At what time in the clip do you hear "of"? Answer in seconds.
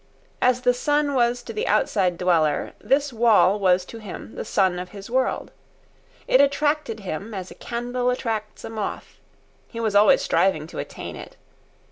4.79-4.89